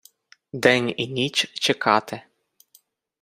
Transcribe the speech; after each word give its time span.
День 0.53 0.93
і 0.97 1.07
ніч 1.07 1.51
чекати. 1.53 2.21